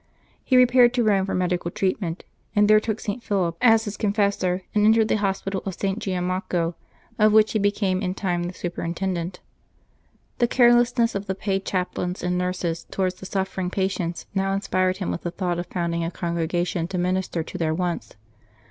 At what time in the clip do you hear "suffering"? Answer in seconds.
13.27-13.69